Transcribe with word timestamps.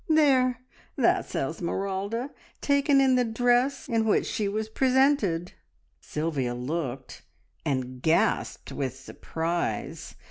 "There, 0.09 0.57
that's 0.95 1.35
Esmeralda! 1.35 2.31
Taken 2.59 2.99
in 2.99 3.13
the 3.13 3.23
dress 3.23 3.87
in 3.87 4.03
which 4.07 4.25
she 4.25 4.47
was 4.47 4.67
presented." 4.67 5.51
Sylvia 5.99 6.55
looked, 6.55 7.21
and 7.63 8.01
gasped 8.01 8.71
with 8.71 8.97
surprise. 8.99 10.15